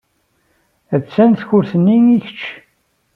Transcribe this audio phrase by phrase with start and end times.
[0.95, 2.43] Attan takurt-nni i kecc.